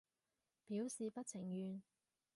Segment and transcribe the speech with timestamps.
[0.65, 1.83] 表示不情願